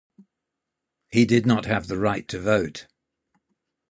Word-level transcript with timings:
He 1.11 1.25
did 1.25 1.45
not 1.45 1.67
have 1.67 1.85
the 1.85 1.99
right 1.99 2.27
to 2.29 2.39
vote. 2.39 2.87